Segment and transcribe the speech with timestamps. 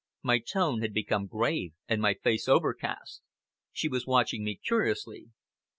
[0.23, 3.21] My tone had become grave, and my face overcast.
[3.71, 5.29] She was watching me curiously.